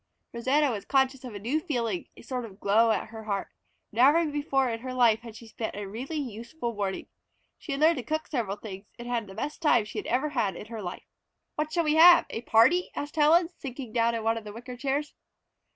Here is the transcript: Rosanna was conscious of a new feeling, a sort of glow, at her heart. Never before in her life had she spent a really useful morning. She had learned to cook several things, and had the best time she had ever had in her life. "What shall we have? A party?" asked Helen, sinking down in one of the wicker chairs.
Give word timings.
Rosanna 0.33 0.71
was 0.71 0.83
conscious 0.83 1.23
of 1.23 1.35
a 1.35 1.39
new 1.39 1.59
feeling, 1.59 2.07
a 2.17 2.23
sort 2.23 2.43
of 2.43 2.59
glow, 2.59 2.89
at 2.89 3.09
her 3.09 3.25
heart. 3.25 3.49
Never 3.91 4.25
before 4.25 4.67
in 4.67 4.79
her 4.79 4.95
life 4.95 5.19
had 5.19 5.35
she 5.35 5.45
spent 5.45 5.75
a 5.75 5.85
really 5.85 6.15
useful 6.17 6.73
morning. 6.73 7.05
She 7.59 7.73
had 7.73 7.81
learned 7.81 7.97
to 7.97 8.03
cook 8.03 8.25
several 8.25 8.57
things, 8.57 8.87
and 8.97 9.07
had 9.07 9.27
the 9.27 9.35
best 9.35 9.61
time 9.61 9.85
she 9.85 9.99
had 9.99 10.07
ever 10.07 10.29
had 10.29 10.55
in 10.55 10.65
her 10.65 10.81
life. 10.81 11.03
"What 11.53 11.71
shall 11.71 11.83
we 11.83 11.97
have? 11.97 12.25
A 12.31 12.41
party?" 12.41 12.89
asked 12.95 13.15
Helen, 13.15 13.49
sinking 13.59 13.93
down 13.93 14.15
in 14.15 14.23
one 14.23 14.39
of 14.39 14.43
the 14.43 14.53
wicker 14.53 14.75
chairs. 14.75 15.13